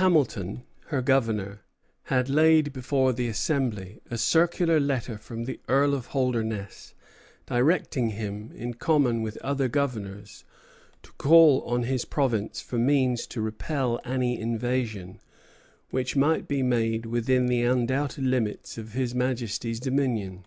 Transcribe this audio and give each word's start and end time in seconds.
Hamilton, 0.00 0.62
her 0.86 1.02
governor, 1.02 1.60
had 2.04 2.30
laid 2.30 2.72
before 2.72 3.12
the 3.12 3.28
Assembly 3.28 4.00
a 4.10 4.16
circular 4.16 4.80
letter 4.80 5.18
from 5.18 5.44
the 5.44 5.60
Earl 5.68 5.92
of 5.92 6.06
Holdernesse 6.12 6.94
directing 7.44 8.08
him, 8.12 8.52
in 8.54 8.72
common 8.72 9.20
with 9.20 9.36
other 9.42 9.68
governors, 9.68 10.46
to 11.02 11.12
call 11.18 11.60
on 11.64 11.82
his 11.82 12.06
province 12.06 12.62
for 12.62 12.78
means 12.78 13.26
to 13.26 13.42
repel 13.42 14.00
any 14.02 14.40
invasion 14.40 15.20
which 15.90 16.16
might 16.16 16.48
be 16.48 16.62
made 16.62 17.04
"within 17.04 17.44
the 17.44 17.60
undoubted 17.60 18.24
limits 18.24 18.78
of 18.78 18.94
His 18.94 19.14
Majesty's 19.14 19.78
dominion." 19.78 20.46